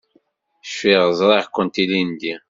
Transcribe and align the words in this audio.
Cfiɣ 0.67 1.03
ẓriɣ-kent 1.19 1.75
ilindi. 1.83 2.33